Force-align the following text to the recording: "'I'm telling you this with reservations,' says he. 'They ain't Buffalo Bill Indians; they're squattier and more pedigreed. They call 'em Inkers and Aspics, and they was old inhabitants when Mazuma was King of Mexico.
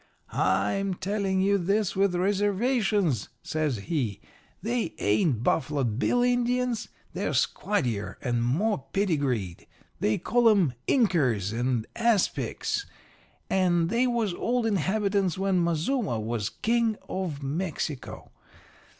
"'I'm 0.31 0.95
telling 0.95 1.41
you 1.41 1.59
this 1.59 1.95
with 1.95 2.15
reservations,' 2.15 3.29
says 3.43 3.77
he. 3.85 4.19
'They 4.63 4.95
ain't 4.97 5.43
Buffalo 5.43 5.83
Bill 5.83 6.23
Indians; 6.23 6.89
they're 7.13 7.35
squattier 7.35 8.15
and 8.19 8.41
more 8.43 8.85
pedigreed. 8.93 9.67
They 9.99 10.17
call 10.17 10.49
'em 10.49 10.73
Inkers 10.87 11.53
and 11.53 11.85
Aspics, 11.95 12.87
and 13.47 13.91
they 13.91 14.07
was 14.07 14.33
old 14.33 14.65
inhabitants 14.65 15.37
when 15.37 15.59
Mazuma 15.63 16.19
was 16.19 16.49
King 16.49 16.97
of 17.07 17.43
Mexico. 17.43 18.31